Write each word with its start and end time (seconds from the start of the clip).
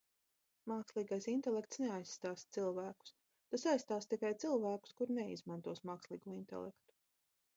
Mākslīgais 0.69 1.27
intelekts 1.33 1.81
neaizstās 1.83 2.45
cilvēkus, 2.57 3.13
tas 3.51 3.67
aizstās 3.73 4.09
tikai 4.13 4.33
cilvēkus, 4.45 4.97
kuri 5.01 5.17
neizmantos 5.21 5.83
mākslīgo 5.91 6.35
intelektu. 6.41 6.99